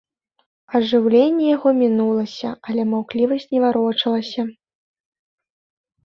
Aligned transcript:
Ажыўленне 0.77 1.45
яго 1.55 1.69
мінулася, 1.81 2.49
але 2.69 2.85
маўклівасць 2.93 3.45
не 3.53 3.59
варочалася. 3.65 4.41